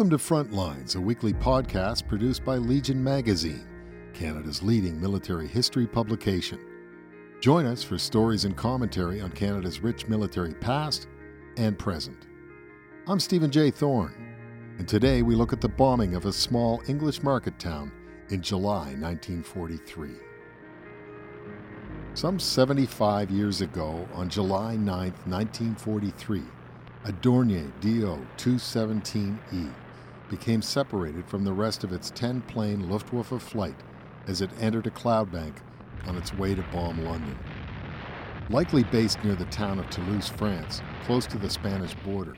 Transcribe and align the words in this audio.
Welcome 0.00 0.16
to 0.18 0.24
Frontlines, 0.24 0.96
a 0.96 1.00
weekly 1.00 1.34
podcast 1.34 2.08
produced 2.08 2.42
by 2.42 2.56
Legion 2.56 3.04
Magazine, 3.04 3.68
Canada's 4.14 4.62
leading 4.62 4.98
military 4.98 5.46
history 5.46 5.86
publication. 5.86 6.58
Join 7.42 7.66
us 7.66 7.82
for 7.82 7.98
stories 7.98 8.46
and 8.46 8.56
commentary 8.56 9.20
on 9.20 9.30
Canada's 9.30 9.80
rich 9.80 10.08
military 10.08 10.54
past 10.54 11.06
and 11.58 11.78
present. 11.78 12.28
I'm 13.06 13.20
Stephen 13.20 13.50
J. 13.50 13.70
Thorne, 13.70 14.14
and 14.78 14.88
today 14.88 15.20
we 15.20 15.34
look 15.34 15.52
at 15.52 15.60
the 15.60 15.68
bombing 15.68 16.14
of 16.14 16.24
a 16.24 16.32
small 16.32 16.80
English 16.88 17.22
market 17.22 17.58
town 17.58 17.92
in 18.30 18.40
July 18.40 18.94
1943. 18.94 20.12
Some 22.14 22.38
75 22.38 23.30
years 23.30 23.60
ago, 23.60 24.08
on 24.14 24.30
July 24.30 24.76
9, 24.76 24.86
1943, 25.26 26.42
a 27.04 27.12
Dornier 27.12 27.70
DO 27.82 28.26
217E 28.38 29.70
became 30.30 30.62
separated 30.62 31.26
from 31.26 31.44
the 31.44 31.52
rest 31.52 31.84
of 31.84 31.92
its 31.92 32.10
10 32.10 32.40
plane 32.42 32.88
Luftwaffe 32.88 33.42
flight 33.42 33.74
as 34.26 34.40
it 34.40 34.50
entered 34.60 34.86
a 34.86 34.90
cloud 34.90 35.30
bank 35.30 35.56
on 36.06 36.16
its 36.16 36.32
way 36.32 36.54
to 36.54 36.62
bomb 36.72 37.04
London. 37.04 37.38
Likely 38.48 38.84
based 38.84 39.22
near 39.22 39.34
the 39.34 39.44
town 39.46 39.78
of 39.78 39.90
Toulouse, 39.90 40.28
France, 40.28 40.80
close 41.04 41.26
to 41.26 41.36
the 41.36 41.50
Spanish 41.50 41.94
border, 41.96 42.36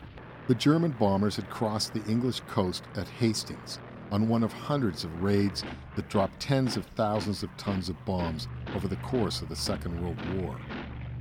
the 0.49 0.55
German 0.55 0.91
bombers 0.91 1.37
had 1.37 1.49
crossed 1.49 1.95
the 1.95 2.05
English 2.11 2.41
coast 2.41 2.83
at 2.97 3.09
Hastings 3.09 3.79
on 4.11 4.29
one 4.29 4.43
of 4.43 4.53
hundreds 4.53 5.05
of 5.05 5.23
raids 5.23 5.63
that 5.95 6.09
dropped 6.09 6.41
tens 6.41 6.77
of 6.77 6.85
thousands 6.97 7.43
of 7.43 7.57
tons 7.57 7.89
of 7.89 8.05
bombs 8.05 8.49
over 8.75 8.89
the 8.89 8.97
course 8.97 9.41
of 9.41 9.49
the 9.49 9.57
Second 9.57 10.03
World 10.03 10.19
War 10.43 10.59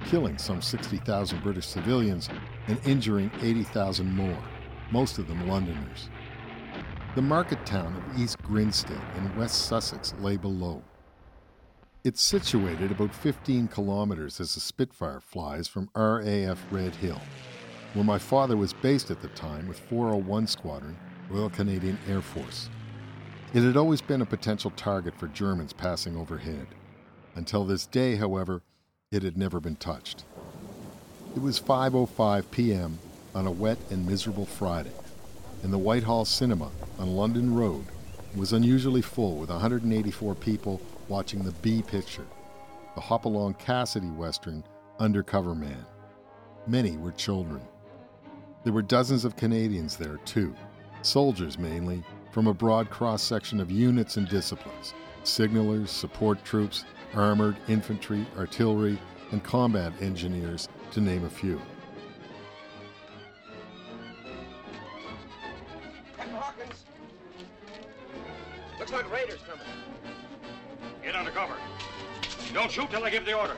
killing 0.05 0.38
some 0.38 0.62
60,000 0.62 1.41
British 1.43 1.67
civilians 1.67 2.29
and 2.67 2.79
injuring 2.85 3.31
80,000 3.41 4.12
more, 4.12 4.38
most 4.91 5.18
of 5.18 5.27
them 5.27 5.48
Londoners. 5.48 6.09
The 7.13 7.21
market 7.21 7.65
town 7.65 7.93
of 7.98 8.21
East 8.21 8.41
Grinstead 8.41 9.01
in 9.17 9.35
West 9.35 9.65
Sussex 9.65 10.13
lay 10.21 10.37
below. 10.37 10.81
It's 12.05 12.21
situated 12.21 12.90
about 12.90 13.13
15 13.13 13.68
kilometres 13.68 14.40
as 14.40 14.53
the 14.53 14.62
Spitfire 14.62 15.20
flies 15.20 15.68
from 15.68 15.90
RAF 15.93 16.57
Redhill, 16.71 17.20
where 17.93 18.05
my 18.05 18.18
father 18.18 18.55
was 18.55 18.71
based 18.71 19.12
at 19.12 19.21
the 19.21 19.27
time 19.27 19.68
with 19.68 19.77
401 19.77 20.48
Squadron, 20.48 20.98
Royal 21.29 21.49
Canadian 21.49 21.99
Air 22.07 22.21
Force. 22.21 22.70
It 23.53 23.63
had 23.63 23.75
always 23.75 24.01
been 24.01 24.21
a 24.21 24.25
potential 24.25 24.71
target 24.77 25.13
for 25.20 25.27
Germans 25.27 25.73
passing 25.73 26.15
overhead. 26.15 26.68
Until 27.35 27.65
this 27.65 27.85
day, 27.85 28.15
however, 28.15 28.62
it 29.12 29.21
had 29.21 29.37
never 29.37 29.59
been 29.59 29.75
touched. 29.75 30.23
It 31.35 31.41
was 31.41 31.59
5:05 31.59 32.49
p.m. 32.51 32.99
on 33.35 33.46
a 33.48 33.51
wet 33.51 33.79
and 33.90 34.07
miserable 34.07 34.46
Friday, 34.46 34.93
and 35.63 35.71
the 35.71 35.77
Whitehall 35.77 36.26
Cinema 36.26 36.71
on 36.99 37.15
London 37.15 37.54
Road 37.54 37.85
was 38.35 38.54
unusually 38.54 39.01
full 39.01 39.37
with 39.37 39.49
184 39.49 40.35
people 40.35 40.81
watching 41.07 41.43
the 41.43 41.51
B 41.62 41.81
picture, 41.81 42.26
the 42.95 43.01
Hopalong 43.01 43.53
Cassidy 43.55 44.07
Western 44.07 44.63
Undercover 44.99 45.53
Man. 45.53 45.85
Many 46.68 46.98
were 46.98 47.12
children. 47.12 47.62
There 48.63 48.73
were 48.73 48.81
dozens 48.81 49.26
of 49.26 49.35
Canadians 49.35 49.98
there, 49.98 50.18
too, 50.26 50.55
soldiers 51.01 51.57
mainly, 51.57 52.03
from 52.31 52.48
a 52.48 52.53
broad 52.53 52.90
cross 52.90 53.21
section 53.21 53.59
of 53.59 53.71
units 53.71 54.18
and 54.18 54.27
disciplines 54.27 54.93
signalers, 55.23 55.90
support 55.90 56.43
troops, 56.43 56.84
armored, 57.13 57.55
infantry, 57.68 58.25
artillery, 58.37 58.98
and 59.31 59.43
combat 59.43 59.93
engineers, 60.01 60.68
to 60.91 60.99
name 60.99 61.25
a 61.25 61.29
few. 61.29 61.62
Don't 72.53 72.69
shoot 72.69 72.89
till 72.89 73.03
I 73.03 73.09
give 73.09 73.25
the 73.25 73.34
order. 73.34 73.56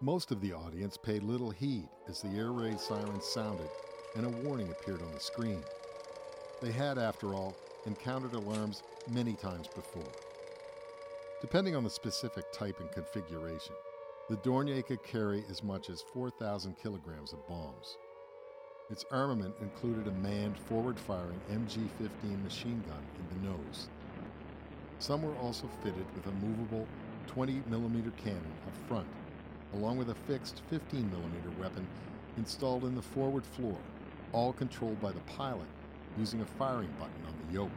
Most 0.00 0.32
of 0.32 0.40
the 0.40 0.52
audience 0.52 0.96
paid 0.96 1.22
little 1.22 1.50
heed 1.50 1.88
as 2.08 2.20
the 2.20 2.36
air 2.36 2.50
raid 2.50 2.80
siren 2.80 3.20
sounded 3.20 3.68
and 4.16 4.26
a 4.26 4.28
warning 4.28 4.68
appeared 4.70 5.02
on 5.02 5.12
the 5.12 5.20
screen. 5.20 5.62
They 6.60 6.72
had, 6.72 6.98
after 6.98 7.34
all, 7.34 7.56
encountered 7.86 8.34
alarms 8.34 8.82
many 9.08 9.34
times 9.34 9.68
before. 9.68 10.12
Depending 11.40 11.76
on 11.76 11.84
the 11.84 11.90
specific 11.90 12.50
type 12.52 12.80
and 12.80 12.90
configuration, 12.90 13.74
the 14.28 14.36
Dornier 14.36 14.84
could 14.84 15.02
carry 15.04 15.44
as 15.48 15.62
much 15.62 15.90
as 15.90 16.02
4,000 16.12 16.76
kilograms 16.76 17.32
of 17.32 17.46
bombs. 17.46 17.96
Its 18.90 19.06
armament 19.10 19.54
included 19.62 20.06
a 20.06 20.12
manned 20.12 20.58
forward 20.58 20.98
firing 21.00 21.40
MG 21.50 21.88
15 21.98 22.44
machine 22.44 22.82
gun 22.86 23.02
in 23.18 23.42
the 23.42 23.48
nose. 23.48 23.88
Some 24.98 25.22
were 25.22 25.34
also 25.36 25.70
fitted 25.82 26.04
with 26.14 26.26
a 26.26 26.46
movable 26.46 26.86
20 27.26 27.62
millimeter 27.70 28.12
cannon 28.22 28.52
up 28.66 28.76
front, 28.86 29.06
along 29.72 29.96
with 29.96 30.10
a 30.10 30.14
fixed 30.14 30.60
15 30.68 31.10
millimeter 31.10 31.48
weapon 31.58 31.86
installed 32.36 32.84
in 32.84 32.94
the 32.94 33.00
forward 33.00 33.44
floor, 33.44 33.76
all 34.32 34.52
controlled 34.52 35.00
by 35.00 35.12
the 35.12 35.20
pilot 35.20 35.66
using 36.18 36.42
a 36.42 36.46
firing 36.46 36.92
button 36.98 37.24
on 37.26 37.34
the 37.46 37.54
yoke. 37.54 37.70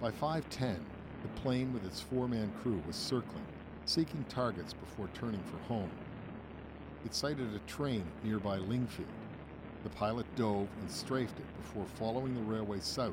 By 0.00 0.10
5:10, 0.10 0.78
the 1.22 1.40
plane 1.42 1.70
with 1.74 1.84
its 1.84 2.00
four-man 2.00 2.50
crew 2.62 2.82
was 2.86 2.96
circling, 2.96 3.46
seeking 3.84 4.24
targets 4.24 4.72
before 4.72 5.08
turning 5.12 5.42
for 5.42 5.58
home. 5.68 5.90
It 7.04 7.14
sighted 7.14 7.54
a 7.54 7.58
train 7.70 8.04
nearby 8.22 8.56
Lingfield. 8.58 9.23
The 9.84 9.90
pilot 9.90 10.24
dove 10.34 10.66
and 10.80 10.90
strafed 10.90 11.38
it 11.38 11.56
before 11.58 11.84
following 11.84 12.34
the 12.34 12.40
railway 12.40 12.80
south 12.80 13.12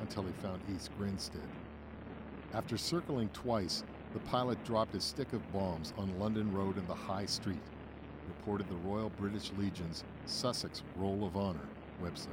until 0.00 0.22
he 0.22 0.32
found 0.40 0.62
East 0.72 0.90
Grinstead. 0.96 1.40
After 2.54 2.78
circling 2.78 3.28
twice, 3.30 3.82
the 4.12 4.20
pilot 4.20 4.62
dropped 4.64 4.94
a 4.94 5.00
stick 5.00 5.32
of 5.32 5.52
bombs 5.52 5.92
on 5.98 6.18
London 6.20 6.52
Road 6.54 6.76
and 6.76 6.86
the 6.86 6.94
High 6.94 7.26
Street, 7.26 7.60
reported 8.28 8.68
the 8.68 8.88
Royal 8.88 9.10
British 9.18 9.50
Legion's 9.58 10.04
Sussex 10.26 10.84
Roll 10.94 11.26
of 11.26 11.36
Honour 11.36 11.68
website. 12.00 12.28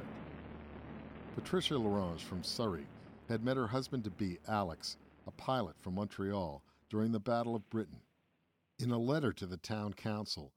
Patricia 1.34 1.74
Larange 1.74 2.22
from 2.22 2.44
Surrey 2.44 2.86
had 3.28 3.44
met 3.44 3.56
her 3.56 3.66
husband 3.66 4.04
to 4.04 4.10
be, 4.10 4.38
Alex, 4.46 4.96
a 5.26 5.32
pilot 5.32 5.74
from 5.80 5.96
Montreal, 5.96 6.62
during 6.88 7.10
the 7.10 7.18
Battle 7.18 7.56
of 7.56 7.68
Britain. 7.70 7.98
In 8.78 8.92
a 8.92 8.98
letter 8.98 9.32
to 9.32 9.46
the 9.46 9.56
town 9.56 9.94
council, 9.94 10.52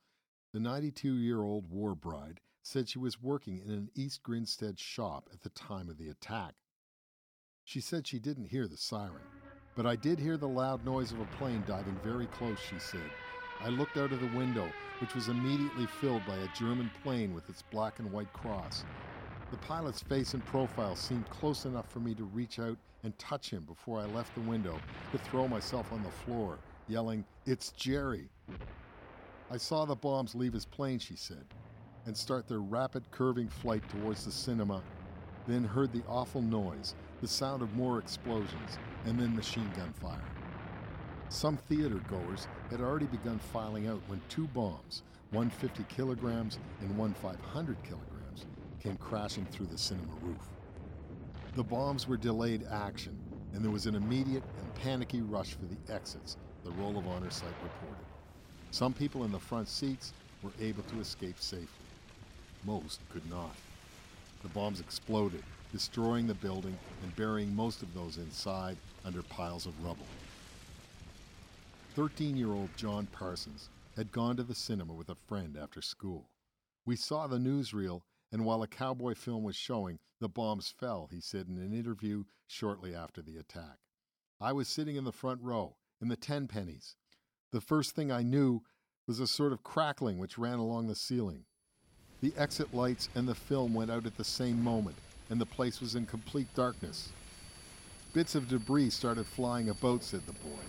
the 0.54 0.60
92 0.60 1.16
year 1.16 1.42
old 1.42 1.72
war 1.72 1.96
bride 1.96 2.42
said 2.68 2.90
she 2.90 3.00
was 3.00 3.24
working 3.24 3.62
in 3.66 3.72
an 3.72 3.90
East 3.96 4.22
Grinstead 4.24 4.78
shop 4.78 5.30
at 5.34 5.42
the 5.42 5.50
time 5.52 5.90
of 5.90 5.98
the 5.98 6.10
attack. 6.10 6.54
She 7.64 7.80
said 7.80 8.06
she 8.06 8.20
didn't 8.20 8.50
hear 8.50 8.68
the 8.68 8.76
siren, 8.76 9.24
but 9.74 9.86
I 9.86 9.96
did 9.96 10.20
hear 10.20 10.36
the 10.36 10.50
loud 10.50 10.84
noise 10.84 11.14
of 11.14 11.22
a 11.22 11.38
plane 11.38 11.64
diving 11.66 11.98
very 12.04 12.26
close, 12.26 12.60
she 12.60 12.78
said. 12.78 13.10
I 13.62 13.70
looked 13.70 13.96
out 13.96 14.12
of 14.12 14.20
the 14.20 14.38
window, 14.38 14.70
which 15.00 15.16
was 15.16 15.30
immediately 15.30 15.86
filled 15.86 16.26
by 16.28 16.36
a 16.36 16.56
German 16.58 16.92
plane 17.04 17.34
with 17.34 17.50
its 17.50 17.62
black 17.62 18.00
and 18.00 18.12
white 18.12 18.32
cross. 18.34 18.84
The 19.50 19.58
pilot's 19.60 20.02
face 20.02 20.34
and 20.34 20.46
profile 20.46 20.98
seemed 20.98 21.30
close 21.30 21.64
enough 21.64 21.90
for 21.90 22.02
me 22.02 22.14
to 22.16 22.26
reach 22.26 22.60
out 22.60 22.78
and 23.04 23.18
touch 23.18 23.50
him 23.50 23.64
before 23.64 24.02
I 24.02 24.08
left 24.08 24.36
the 24.36 24.42
window 24.42 24.78
to 25.14 25.18
throw 25.18 25.48
myself 25.48 25.94
on 25.94 26.04
the 26.04 26.10
floor, 26.10 26.58
yelling, 26.90 27.24
It's 27.46 27.72
Jerry! 27.72 28.28
I 29.50 29.56
saw 29.56 29.86
the 29.86 29.96
bombs 29.96 30.36
leave 30.36 30.52
his 30.52 30.66
plane, 30.66 31.00
she 31.00 31.16
said, 31.16 31.46
and 32.08 32.16
start 32.16 32.48
their 32.48 32.62
rapid 32.62 33.04
curving 33.12 33.50
flight 33.50 33.84
towards 33.90 34.24
the 34.24 34.32
cinema, 34.32 34.82
then 35.46 35.64
heard 35.64 35.92
the 35.92 36.02
awful 36.08 36.42
noise, 36.42 36.96
the 37.22 37.28
sound 37.28 37.62
of 37.62 37.76
more 37.76 38.00
explosions, 38.00 38.78
and 39.06 39.20
then 39.20 39.36
machine 39.36 39.70
gun 39.76 39.94
fire. 40.02 40.24
Some 41.30 41.58
theater 41.58 42.02
goers 42.10 42.48
had 42.72 42.80
already 42.80 43.08
begun 43.08 43.40
filing 43.40 43.88
out 43.88 44.02
when 44.08 44.22
two 44.30 44.48
bombs, 44.48 45.04
one 45.32 45.50
50 45.50 45.84
kilograms 45.90 46.58
and 46.80 46.98
one 46.98 47.14
500 47.14 47.76
kilograms, 47.84 48.46
came 48.82 48.96
crashing 48.96 49.46
through 49.52 49.66
the 49.66 49.78
cinema 49.78 50.14
roof. 50.22 50.48
The 51.56 51.64
bombs 51.64 52.08
were 52.08 52.18
delayed 52.18 52.64
action, 52.72 53.18
and 53.54 53.62
there 53.62 53.72
was 53.72 53.86
an 53.86 53.96
immediate 53.96 54.44
and 54.60 54.76
panicky 54.76 55.22
rush 55.22 55.56
for 55.56 55.66
the 55.66 55.94
exits, 55.94 56.38
the 56.64 56.72
Roll 56.72 56.98
of 56.98 57.08
Honor 57.08 57.32
site 57.32 57.50
reported. 57.62 58.06
Some 58.72 58.94
people 58.94 59.26
in 59.26 59.32
the 59.32 59.40
front 59.40 59.68
seats 59.68 60.14
were 60.42 60.52
able 60.62 60.84
to 60.84 61.00
escape 61.02 61.40
safely. 61.40 61.87
Most 62.66 63.00
could 63.10 63.30
not. 63.30 63.56
The 64.42 64.50
bombs 64.50 64.80
exploded, 64.80 65.44
destroying 65.72 66.28
the 66.28 66.34
building 66.34 66.78
and 67.04 67.16
burying 67.16 67.56
most 67.56 67.82
of 67.82 67.94
those 67.94 68.18
inside 68.18 68.78
under 69.06 69.22
piles 69.24 69.66
of 69.66 69.84
rubble. 69.84 70.06
13 71.96 72.38
year 72.38 72.52
old 72.52 72.70
John 72.76 73.08
Parsons 73.08 73.70
had 73.96 74.12
gone 74.12 74.38
to 74.38 74.44
the 74.44 74.56
cinema 74.56 74.94
with 74.94 75.10
a 75.10 75.16
friend 75.28 75.58
after 75.62 75.82
school. 75.82 76.30
We 76.86 76.96
saw 76.96 77.28
the 77.28 77.40
newsreel 77.40 78.02
and 78.32 78.46
while 78.46 78.62
a 78.62 78.68
cowboy 78.68 79.16
film 79.16 79.44
was 79.44 79.56
showing, 79.56 80.00
the 80.20 80.30
bombs 80.30 80.74
fell, 80.78 81.08
he 81.12 81.22
said 81.22 81.48
in 81.48 81.58
an 81.58 81.74
interview 81.74 82.26
shortly 82.48 82.94
after 82.94 83.22
the 83.22 83.38
attack. 83.38 83.78
I 84.40 84.54
was 84.54 84.68
sitting 84.68 84.96
in 84.96 85.04
the 85.04 85.12
front 85.12 85.42
row, 85.42 85.78
in 86.02 86.10
the 86.10 86.16
ten 86.16 86.48
pennies. 86.48 86.96
The 87.52 87.62
first 87.62 87.96
thing 87.96 88.12
I 88.12 88.24
knew 88.24 88.64
was 89.08 89.20
a 89.20 89.28
sort 89.28 89.54
of 89.54 89.64
crackling 89.64 90.18
which 90.18 90.38
ran 90.38 90.60
along 90.60 90.88
the 90.88 90.96
ceiling. 90.96 91.46
The 92.20 92.34
exit 92.36 92.74
lights 92.74 93.10
and 93.14 93.28
the 93.28 93.36
film 93.36 93.76
went 93.76 93.92
out 93.92 94.08
at 94.08 94.18
the 94.18 94.24
same 94.24 94.64
moment, 94.64 94.96
and 95.30 95.40
the 95.40 95.46
place 95.46 95.80
was 95.80 95.94
in 95.94 96.08
complete 96.08 96.48
darkness. 96.56 97.10
Bits 98.14 98.34
of 98.34 98.48
debris 98.48 98.90
started 98.90 99.28
flying 99.28 99.70
about, 99.70 100.04
said 100.04 100.26
the 100.26 100.34
boy. 100.34 100.64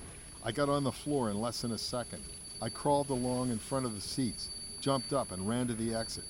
I 0.45 0.53
got 0.53 0.69
on 0.69 0.85
the 0.85 0.93
floor 0.93 1.31
in 1.31 1.41
less 1.41 1.63
than 1.63 1.73
a 1.73 1.79
second. 1.79 2.23
I 2.61 2.69
crawled 2.69 3.09
along 3.09 3.51
in 3.51 3.59
front 3.59 3.87
of 3.87 3.95
the 3.95 4.01
seats, 4.01 4.51
jumped 4.81 5.15
up, 5.15 5.33
and 5.33 5.49
ran 5.49 5.67
to 5.69 5.75
the 5.75 5.95
exit. 5.95 6.25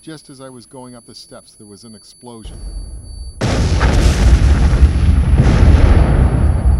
Just 0.00 0.30
as 0.30 0.40
I 0.40 0.48
was 0.48 0.64
going 0.64 0.94
up 0.94 1.04
the 1.04 1.14
steps, 1.14 1.54
there 1.56 1.66
was 1.66 1.84
an 1.84 1.94
explosion. 1.94 2.58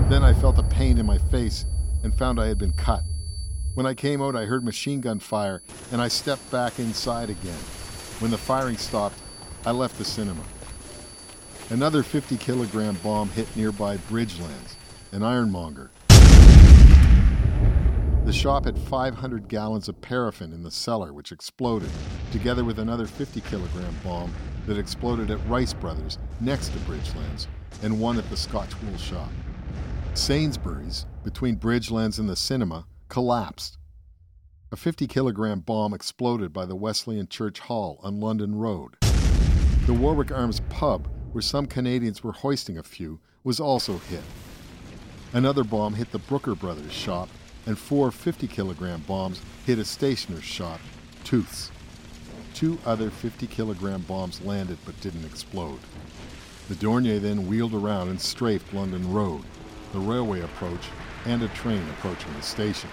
Then 0.09 0.23
I 0.23 0.33
felt 0.41 0.59
a 0.59 0.63
pain 0.71 0.97
in 0.97 1.05
my 1.05 1.19
face 1.19 1.67
and 2.03 2.15
found 2.15 2.41
I 2.41 2.47
had 2.47 2.59
been 2.59 2.73
cut. 2.73 3.03
When 3.75 3.87
I 3.87 3.95
came 3.95 4.23
out, 4.23 4.37
I 4.37 4.45
heard 4.45 4.63
machine 4.63 5.01
gun 5.01 5.19
fire 5.19 5.61
and 5.91 6.01
I 6.01 6.07
stepped 6.07 6.49
back 6.53 6.79
inside 6.79 7.29
again. 7.29 7.59
When 8.21 8.31
the 8.31 8.39
firing 8.39 8.77
stopped, 8.77 9.19
I 9.67 9.73
left 9.73 9.99
the 9.99 10.05
cinema. 10.05 10.45
Another 11.71 12.05
50 12.05 12.37
kilogram 12.37 12.97
bomb 13.03 13.31
hit 13.31 13.49
nearby 13.57 13.97
Bridgelands, 13.97 14.77
an 15.11 15.25
ironmonger. 15.25 15.91
The 18.25 18.33
shop 18.33 18.67
had 18.67 18.79
500 18.79 19.49
gallons 19.49 19.89
of 19.89 20.01
paraffin 20.01 20.53
in 20.53 20.63
the 20.63 20.71
cellar, 20.71 21.13
which 21.13 21.33
exploded, 21.33 21.91
together 22.31 22.63
with 22.63 22.79
another 22.79 23.09
50 23.09 23.41
kilogram 23.41 23.97
bomb 24.05 24.33
that 24.67 24.79
exploded 24.79 25.33
at 25.33 25.45
Rice 25.49 25.75
Brothers 25.75 26.19
next 26.41 26.69
to 26.69 26.79
Bridgelands, 26.81 27.49
and 27.83 28.01
one 28.01 28.19
at 28.19 28.31
the 28.31 28.37
Scotch 28.37 28.71
wool 28.83 28.97
shop. 28.99 29.31
Sainsbury's, 30.15 31.07
between 31.25 31.57
Bridgelands 31.57 32.21
and 32.21 32.29
the 32.29 32.37
cinema, 32.37 32.87
collapsed. 33.15 33.79
A 34.73 34.77
50 34.77 35.07
kilogram 35.07 35.61
bomb 35.61 35.95
exploded 35.95 36.53
by 36.53 36.67
the 36.67 36.75
Wesleyan 36.75 37.29
Church 37.29 37.61
Hall 37.61 38.01
on 38.03 38.19
London 38.19 38.57
Road. 38.57 38.97
The 39.87 39.95
Warwick 39.95 40.33
Arms 40.33 40.61
pub, 40.69 41.07
where 41.31 41.41
some 41.41 41.67
Canadians 41.67 42.25
were 42.25 42.33
hoisting 42.33 42.77
a 42.77 42.83
few, 42.83 43.21
was 43.45 43.61
also 43.61 43.99
hit. 43.99 44.25
Another 45.33 45.63
bomb 45.63 45.95
hit 45.95 46.11
the 46.11 46.19
Brooker 46.19 46.57
Brothers 46.57 46.91
shop, 46.91 47.29
and 47.67 47.79
four 47.79 48.11
50 48.11 48.49
kilogram 48.49 49.05
bombs 49.07 49.41
hit 49.65 49.79
a 49.79 49.85
stationer's 49.85 50.43
shop, 50.43 50.81
Tooth's. 51.23 51.71
Two 52.53 52.81
other 52.85 53.11
50 53.11 53.47
kilogram 53.47 54.01
bombs 54.09 54.41
landed 54.41 54.79
but 54.85 55.01
didn't 55.01 55.25
explode. 55.25 55.79
The 56.69 56.75
Dornier 56.75 57.21
then 57.21 57.47
wheeled 57.47 57.75
around 57.75 58.09
and 58.09 58.21
strafed 58.21 58.75
London 58.75 59.13
Road 59.13 59.45
the 59.95 60.01
railway 60.01 60.41
approach, 60.41 60.89
and 61.27 61.43
a 61.43 61.49
train 61.49 61.83
approaching 61.91 62.33
the 62.35 62.43
station. 62.43 62.91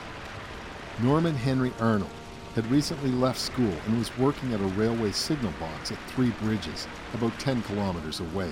Norman 1.01 1.35
Henry 1.35 1.71
Arnold 1.79 2.11
had 2.55 2.69
recently 2.69 3.11
left 3.11 3.39
school 3.39 3.73
and 3.85 3.97
was 3.97 4.17
working 4.17 4.53
at 4.53 4.59
a 4.59 4.65
railway 4.65 5.11
signal 5.11 5.53
box 5.59 5.91
at 5.91 5.97
Three 6.09 6.31
Bridges, 6.41 6.87
about 7.13 7.37
10 7.39 7.61
kilometers 7.63 8.19
away. 8.19 8.51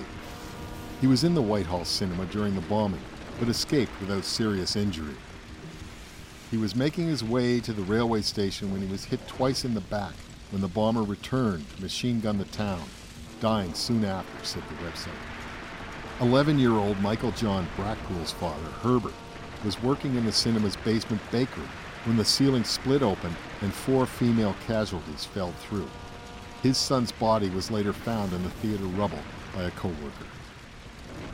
He 1.00 1.06
was 1.06 1.24
in 1.24 1.34
the 1.34 1.42
Whitehall 1.42 1.84
cinema 1.84 2.26
during 2.26 2.54
the 2.54 2.60
bombing, 2.62 3.02
but 3.38 3.48
escaped 3.48 3.92
without 4.00 4.24
serious 4.24 4.76
injury. 4.76 5.16
He 6.50 6.56
was 6.56 6.74
making 6.74 7.06
his 7.06 7.22
way 7.22 7.60
to 7.60 7.72
the 7.72 7.82
railway 7.82 8.22
station 8.22 8.72
when 8.72 8.82
he 8.82 8.90
was 8.90 9.04
hit 9.04 9.26
twice 9.28 9.64
in 9.64 9.74
the 9.74 9.80
back 9.80 10.14
when 10.50 10.62
the 10.62 10.68
bomber 10.68 11.02
returned 11.02 11.64
to 11.70 11.82
machine 11.82 12.20
gun 12.20 12.38
the 12.38 12.44
town, 12.46 12.82
dying 13.40 13.72
soon 13.74 14.04
after, 14.04 14.44
said 14.44 14.62
the 14.68 14.86
website. 14.86 15.10
11 16.20 16.58
year 16.58 16.72
old 16.72 17.00
Michael 17.00 17.30
John 17.32 17.66
Brackpool's 17.76 18.32
father, 18.32 18.68
Herbert, 18.82 19.14
was 19.64 19.82
working 19.82 20.14
in 20.16 20.24
the 20.24 20.32
cinema's 20.32 20.76
basement 20.76 21.22
bakery 21.30 21.68
when 22.04 22.16
the 22.16 22.24
ceiling 22.24 22.64
split 22.64 23.02
open 23.02 23.34
and 23.60 23.72
four 23.72 24.06
female 24.06 24.54
casualties 24.66 25.24
fell 25.24 25.52
through. 25.52 25.88
His 26.62 26.78
son's 26.78 27.12
body 27.12 27.48
was 27.50 27.70
later 27.70 27.92
found 27.92 28.32
in 28.32 28.42
the 28.42 28.50
theater 28.50 28.84
rubble 28.84 29.22
by 29.54 29.62
a 29.62 29.70
coworker. 29.72 30.26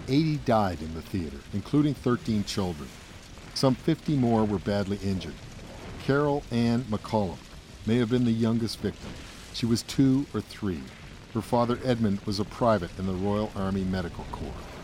80 0.08 0.36
died 0.38 0.82
in 0.82 0.94
the 0.94 1.02
theater, 1.02 1.38
including 1.52 1.94
13 1.94 2.44
children. 2.44 2.88
Some 3.54 3.74
50 3.74 4.16
more 4.16 4.44
were 4.44 4.58
badly 4.58 4.98
injured. 5.02 5.34
Carol 6.02 6.42
Ann 6.50 6.82
McCollum 6.82 7.38
may 7.86 7.96
have 7.96 8.10
been 8.10 8.24
the 8.24 8.30
youngest 8.30 8.78
victim. 8.80 9.10
She 9.52 9.66
was 9.66 9.82
two 9.82 10.26
or 10.34 10.40
three. 10.40 10.82
Her 11.34 11.40
father 11.40 11.78
Edmund 11.84 12.20
was 12.26 12.38
a 12.38 12.44
private 12.44 12.96
in 12.98 13.06
the 13.06 13.12
Royal 13.12 13.50
Army 13.56 13.82
Medical 13.82 14.24
Corps. 14.30 14.75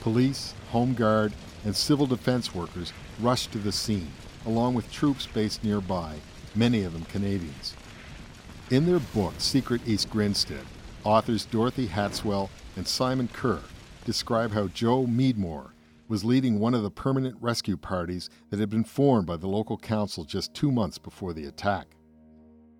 Police, 0.00 0.54
Home 0.70 0.94
Guard, 0.94 1.32
and 1.64 1.74
civil 1.74 2.06
defense 2.06 2.54
workers 2.54 2.92
rushed 3.20 3.52
to 3.52 3.58
the 3.58 3.72
scene, 3.72 4.12
along 4.46 4.74
with 4.74 4.90
troops 4.92 5.26
based 5.26 5.64
nearby, 5.64 6.16
many 6.54 6.82
of 6.82 6.92
them 6.92 7.04
Canadians. 7.04 7.74
In 8.70 8.86
their 8.86 9.00
book, 9.00 9.34
Secret 9.38 9.80
East 9.86 10.10
Grinstead, 10.10 10.66
authors 11.04 11.46
Dorothy 11.46 11.88
Hatswell 11.88 12.50
and 12.76 12.86
Simon 12.86 13.28
Kerr 13.28 13.60
describe 14.04 14.52
how 14.52 14.68
Joe 14.68 15.06
Meadmore 15.06 15.74
was 16.08 16.24
leading 16.24 16.58
one 16.58 16.74
of 16.74 16.82
the 16.82 16.90
permanent 16.90 17.36
rescue 17.40 17.76
parties 17.76 18.30
that 18.50 18.60
had 18.60 18.70
been 18.70 18.84
formed 18.84 19.26
by 19.26 19.36
the 19.36 19.46
local 19.46 19.76
council 19.76 20.24
just 20.24 20.54
two 20.54 20.72
months 20.72 20.96
before 20.98 21.32
the 21.32 21.44
attack. 21.44 21.88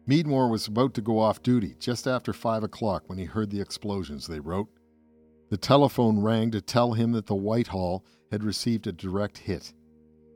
Meadmore 0.06 0.48
was 0.48 0.66
about 0.66 0.94
to 0.94 1.02
go 1.02 1.18
off 1.18 1.42
duty 1.42 1.76
just 1.78 2.06
after 2.06 2.32
5 2.32 2.62
o'clock 2.62 3.02
when 3.06 3.18
he 3.18 3.26
heard 3.26 3.50
the 3.50 3.60
explosions, 3.60 4.26
they 4.26 4.40
wrote. 4.40 4.68
The 5.50 5.56
telephone 5.56 6.20
rang 6.20 6.50
to 6.50 6.60
tell 6.60 6.92
him 6.92 7.12
that 7.12 7.26
the 7.26 7.34
Whitehall 7.34 8.04
had 8.30 8.44
received 8.44 8.86
a 8.86 8.92
direct 8.92 9.38
hit. 9.38 9.72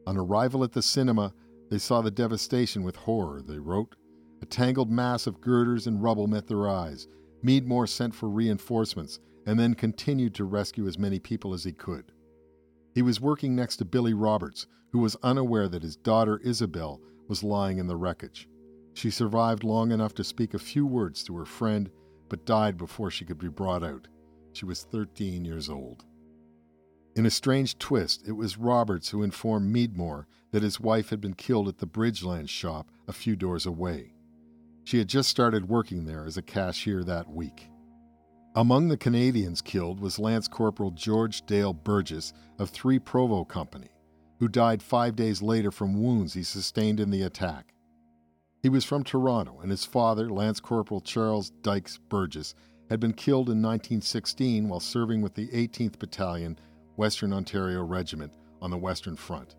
On 0.06 0.16
arrival 0.16 0.64
at 0.64 0.72
the 0.72 0.82
cinema, 0.82 1.34
they 1.70 1.78
saw 1.78 2.00
the 2.00 2.10
devastation 2.10 2.82
with 2.82 2.96
horror, 2.96 3.42
they 3.42 3.58
wrote. 3.58 3.94
A 4.40 4.46
tangled 4.46 4.90
mass 4.90 5.26
of 5.26 5.40
girders 5.40 5.86
and 5.86 6.02
rubble 6.02 6.26
met 6.26 6.46
their 6.46 6.68
eyes. 6.68 7.08
Meadmore 7.42 7.86
sent 7.86 8.14
for 8.14 8.28
reinforcements 8.28 9.20
and 9.46 9.58
then 9.58 9.74
continued 9.74 10.34
to 10.34 10.44
rescue 10.44 10.86
as 10.86 10.98
many 10.98 11.18
people 11.18 11.52
as 11.52 11.64
he 11.64 11.72
could. 11.72 12.12
He 12.94 13.02
was 13.02 13.20
working 13.20 13.54
next 13.54 13.76
to 13.76 13.84
Billy 13.84 14.14
Roberts, 14.14 14.66
who 14.92 14.98
was 14.98 15.16
unaware 15.22 15.68
that 15.68 15.82
his 15.82 15.96
daughter 15.96 16.38
Isabel 16.38 17.00
was 17.28 17.42
lying 17.42 17.78
in 17.78 17.86
the 17.86 17.96
wreckage. 17.96 18.48
She 18.94 19.10
survived 19.10 19.64
long 19.64 19.90
enough 19.90 20.14
to 20.14 20.24
speak 20.24 20.54
a 20.54 20.58
few 20.58 20.86
words 20.86 21.22
to 21.24 21.36
her 21.36 21.46
friend, 21.46 21.90
but 22.28 22.44
died 22.44 22.76
before 22.76 23.10
she 23.10 23.24
could 23.24 23.38
be 23.38 23.48
brought 23.48 23.82
out. 23.82 24.08
She 24.52 24.64
was 24.64 24.82
13 24.84 25.44
years 25.44 25.68
old. 25.68 26.04
In 27.14 27.26
a 27.26 27.30
strange 27.30 27.78
twist, 27.78 28.26
it 28.26 28.32
was 28.32 28.56
Roberts 28.56 29.10
who 29.10 29.22
informed 29.22 29.70
Meadmore 29.70 30.26
that 30.50 30.62
his 30.62 30.80
wife 30.80 31.10
had 31.10 31.20
been 31.20 31.34
killed 31.34 31.68
at 31.68 31.78
the 31.78 31.86
Bridgeland 31.86 32.48
shop 32.48 32.90
a 33.06 33.12
few 33.12 33.36
doors 33.36 33.66
away. 33.66 34.14
She 34.84 34.98
had 34.98 35.08
just 35.08 35.28
started 35.28 35.68
working 35.68 36.04
there 36.04 36.24
as 36.24 36.36
a 36.36 36.42
cashier 36.42 37.04
that 37.04 37.28
week. 37.28 37.68
Among 38.54 38.88
the 38.88 38.96
Canadians 38.96 39.62
killed 39.62 40.00
was 40.00 40.18
Lance 40.18 40.48
Corporal 40.48 40.90
George 40.90 41.46
Dale 41.46 41.72
Burgess 41.72 42.34
of 42.58 42.70
3 42.70 42.98
Provost 42.98 43.48
Company, 43.48 43.88
who 44.40 44.48
died 44.48 44.82
five 44.82 45.16
days 45.16 45.40
later 45.40 45.70
from 45.70 46.02
wounds 46.02 46.34
he 46.34 46.42
sustained 46.42 47.00
in 47.00 47.10
the 47.10 47.22
attack. 47.22 47.72
He 48.62 48.68
was 48.68 48.84
from 48.84 49.04
Toronto, 49.04 49.60
and 49.60 49.70
his 49.70 49.84
father, 49.84 50.30
Lance 50.30 50.60
Corporal 50.60 51.00
Charles 51.00 51.50
Dykes 51.62 51.98
Burgess, 52.08 52.54
had 52.92 53.00
been 53.00 53.14
killed 53.14 53.48
in 53.48 53.62
1916 53.62 54.68
while 54.68 54.78
serving 54.78 55.22
with 55.22 55.32
the 55.32 55.48
18th 55.48 55.98
Battalion, 55.98 56.58
Western 56.96 57.32
Ontario 57.32 57.82
Regiment, 57.82 58.34
on 58.60 58.70
the 58.70 58.76
Western 58.76 59.16
Front. 59.16 59.56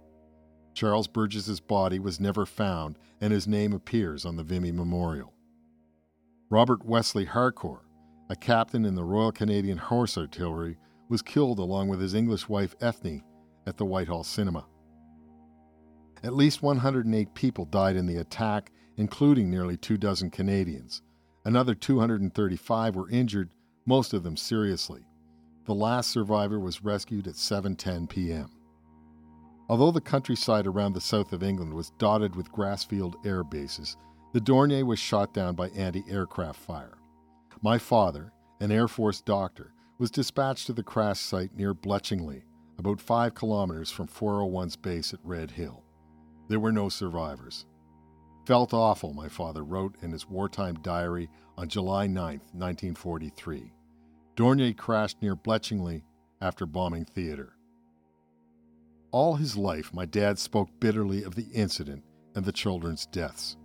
Charles 0.75 1.08
Burgess's 1.08 1.60
body 1.60 1.98
was 1.98 2.20
never 2.20 2.46
found, 2.46 3.00
and 3.22 3.34
his 3.34 3.48
name 3.48 3.74
appears 3.74 4.24
on 4.24 4.36
the 4.36 4.44
Vimy 4.44 4.72
Memorial. 4.72 5.34
Robert 6.52 6.86
Wesley 6.86 7.25
Harcourt, 7.25 7.82
a 8.30 8.36
captain 8.36 8.86
in 8.86 8.94
the 8.94 9.04
Royal 9.04 9.32
Canadian 9.32 9.80
Horse 9.80 10.16
Artillery, 10.16 10.78
was 11.10 11.24
killed 11.24 11.58
along 11.58 11.88
with 11.88 12.02
his 12.02 12.13
English 12.13 12.48
wife 12.48 12.75
Ethne 12.82 13.24
at 13.66 13.78
the 13.78 13.86
Whitehall 13.86 14.24
Cinema. 14.24 14.68
At 16.22 16.36
least 16.36 16.62
108 16.62 17.34
people 17.34 17.66
died 17.66 17.96
in 17.96 18.06
the 18.06 18.18
attack, 18.18 18.72
including 18.98 19.50
nearly 19.50 19.75
two 19.75 19.98
dozen 19.98 20.30
Canadians. 20.30 21.02
Another 21.46 21.76
235 21.76 22.96
were 22.96 23.10
injured, 23.10 23.50
most 23.86 24.14
of 24.14 24.24
them 24.24 24.38
seriously. 24.38 25.06
The 25.66 25.76
last 25.76 26.10
survivor 26.10 26.60
was 26.60 26.84
rescued 26.84 27.28
at 27.28 27.36
7:10 27.36 28.08
p.m. 28.10 28.50
Although 29.70 29.92
the 29.92 30.02
countryside 30.02 30.68
around 30.68 30.94
the 30.94 31.02
south 31.02 31.34
of 31.34 31.44
England 31.44 31.74
was 31.74 31.92
dotted 31.98 32.36
with 32.36 32.52
grassfield 32.52 33.16
air 33.26 33.44
bases, 33.44 33.98
the 34.34 34.42
Dornier 34.42 34.86
was 34.86 35.00
shot 35.00 35.34
down 35.34 35.56
by 35.56 35.70
anti-aircraft 35.70 36.60
fire. 36.60 36.98
My 37.62 37.78
father, 37.78 38.34
an 38.60 38.72
Air 38.72 38.88
Force 38.88 39.22
doctor, 39.22 39.74
was 40.00 40.12
dispatched 40.12 40.68
to 40.68 40.74
the 40.74 40.84
crash 40.84 41.20
site 41.20 41.56
near 41.56 41.74
Bletchingley, 41.74 42.44
about 42.78 43.00
5 43.00 43.36
kilometers 43.36 43.92
from 43.92 44.08
401's 44.08 44.76
base 44.76 45.14
at 45.14 45.20
Redhill. 45.24 45.84
There 46.50 46.60
were 46.60 46.72
no 46.72 46.90
survivors. 46.90 47.66
Felt 48.46 48.74
awful, 48.74 49.14
my 49.14 49.30
father 49.30 49.64
wrote 49.64 49.96
in 50.02 50.12
his 50.12 50.28
wartime 50.28 50.76
diary 50.82 51.30
on 51.58 51.70
July 51.70 52.08
9, 52.08 52.42
1943. 52.52 53.72
Dornier 54.36 54.76
crashed 54.76 55.22
near 55.22 55.36
Bletchingley 55.36 56.04
after 56.42 56.66
bombing 56.66 57.06
theater. 57.06 57.54
All 59.12 59.36
his 59.36 59.56
life, 59.56 59.94
my 59.94 60.06
dad 60.06 60.40
spoke 60.40 60.70
bitterly 60.80 61.24
of 61.24 61.36
the 61.36 61.48
incident 61.54 62.04
and 62.36 62.44
the 62.44 62.52
children's 62.52 63.06
deaths. 63.06 63.56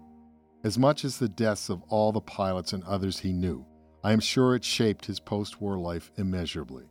As 0.63 0.79
much 0.79 1.05
as 1.05 1.19
the 1.19 1.29
deaths 1.29 1.71
of 1.71 1.83
all 1.89 2.13
the 2.13 2.21
pilots 2.21 2.73
and 2.73 2.85
others 2.85 3.21
he 3.21 3.33
knew, 3.33 3.65
I 4.05 4.13
am 4.13 4.21
sure 4.21 4.55
it 4.55 4.65
shaped 4.65 5.07
his 5.07 5.19
post 5.19 5.61
war 5.61 5.79
life 5.79 6.13
immeasurably. 6.17 6.85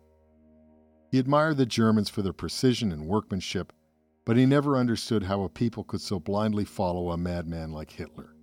He 1.11 1.19
admired 1.19 1.57
the 1.57 1.65
Germans 1.65 2.09
for 2.09 2.21
their 2.21 2.33
precision 2.33 2.91
and 2.91 3.07
workmanship, 3.07 3.71
but 4.27 4.35
he 4.35 4.45
never 4.45 4.75
understood 4.75 5.23
how 5.23 5.43
a 5.43 5.49
people 5.49 5.85
could 5.85 6.01
so 6.01 6.19
blindly 6.19 6.65
follow 6.65 7.11
a 7.11 7.17
madman 7.17 7.71
like 7.71 7.89
Hitler. 7.89 8.35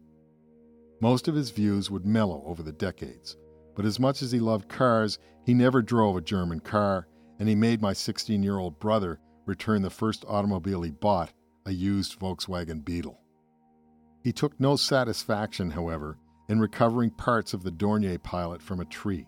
Most 1.03 1.29
of 1.29 1.35
his 1.35 1.51
views 1.51 1.91
would 1.91 2.07
mellow 2.07 2.43
over 2.47 2.63
the 2.63 2.73
decades, 2.73 3.37
but 3.77 3.85
as 3.85 4.01
much 4.01 4.23
as 4.23 4.33
he 4.33 4.41
loved 4.41 4.67
cars, 4.67 5.19
he 5.45 5.53
never 5.53 5.83
drove 5.83 6.17
a 6.17 6.23
German 6.23 6.61
car, 6.61 7.07
and 7.39 7.51
he 7.51 7.55
made 7.55 7.83
my 7.83 7.93
16 7.93 8.43
year 8.43 8.57
old 8.57 8.81
brother 8.81 9.21
return 9.45 9.83
the 9.83 9.91
first 9.91 10.25
automobile 10.27 10.81
he 10.81 10.91
bought, 10.91 11.35
a 11.67 11.71
used 11.71 12.19
Volkswagen 12.19 12.83
Beetle. 12.83 13.21
He 14.23 14.33
took 14.33 14.59
no 14.59 14.77
satisfaction, 14.77 15.71
however, 15.71 16.17
in 16.49 16.61
recovering 16.61 17.11
parts 17.11 17.53
of 17.53 17.63
the 17.63 17.73
Dornier 17.73 18.23
pilot 18.23 18.63
from 18.63 18.81
a 18.81 18.87
tree. 18.87 19.27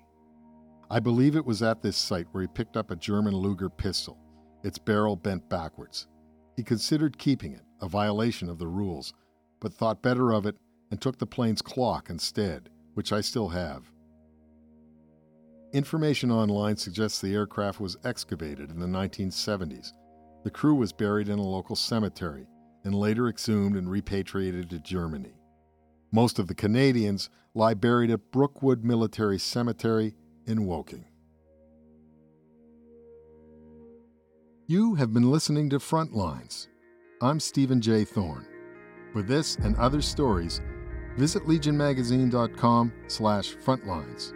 I 0.90 1.00
believe 1.00 1.36
it 1.36 1.44
was 1.44 1.62
at 1.62 1.82
this 1.82 1.98
site 1.98 2.28
where 2.32 2.40
he 2.40 2.48
picked 2.48 2.78
up 2.78 2.90
a 2.90 2.96
German 2.96 3.36
Luger 3.36 3.68
pistol, 3.68 4.16
its 4.64 4.78
barrel 4.78 5.16
bent 5.16 5.46
backwards. 5.50 6.08
He 6.56 6.62
considered 6.62 7.18
keeping 7.18 7.52
it, 7.52 7.62
a 7.80 7.88
violation 7.88 8.48
of 8.48 8.58
the 8.58 8.66
rules, 8.66 9.12
but 9.60 9.75
thought 9.75 10.02
better 10.02 10.32
of 10.32 10.46
it 10.46 10.56
and 10.90 11.00
took 11.00 11.18
the 11.18 11.26
plane's 11.26 11.62
clock 11.62 12.08
instead, 12.08 12.70
which 12.94 13.12
I 13.12 13.20
still 13.20 13.48
have. 13.48 13.92
Information 15.72 16.30
online 16.30 16.76
suggests 16.76 17.20
the 17.20 17.34
aircraft 17.34 17.78
was 17.80 17.98
excavated 18.04 18.70
in 18.70 18.78
the 18.78 18.86
1970s. 18.86 19.92
The 20.44 20.50
crew 20.50 20.75
was 20.75 20.92
buried 20.92 21.28
in 21.28 21.38
a 21.38 21.42
local 21.42 21.76
cemetery 21.76 22.46
and 22.84 22.94
later 22.94 23.28
exhumed 23.28 23.76
and 23.76 23.90
repatriated 23.90 24.70
to 24.70 24.78
Germany. 24.78 25.34
Most 26.12 26.38
of 26.38 26.46
the 26.46 26.54
Canadians 26.54 27.28
lie 27.52 27.75
buried 27.75 28.10
at 28.10 28.30
Brookwood 28.30 28.84
Military 28.84 29.38
Cemetery 29.38 30.14
in 30.46 30.64
Woking. 30.64 31.04
You 34.68 34.96
have 34.96 35.12
been 35.12 35.30
listening 35.30 35.70
to 35.70 35.78
Frontlines. 35.78 36.66
I'm 37.23 37.38
Stephen 37.38 37.80
J. 37.80 38.04
Thorne. 38.04 38.44
For 39.12 39.23
this 39.23 39.54
and 39.54 39.76
other 39.76 40.02
stories, 40.02 40.61
visit 41.16 41.44
legionmagazine.com 41.44 42.92
slash 43.06 43.54
frontlines. 43.54 44.32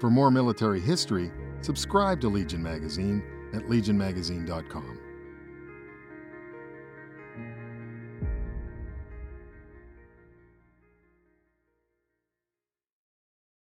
For 0.00 0.10
more 0.10 0.30
military 0.30 0.78
history, 0.78 1.32
subscribe 1.60 2.20
to 2.20 2.28
Legion 2.28 2.62
Magazine 2.62 3.20
at 3.52 3.62
legionmagazine.com. 3.64 5.07